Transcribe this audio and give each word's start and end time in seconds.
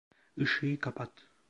Işığı 0.37 0.79
kapat. 0.79 1.11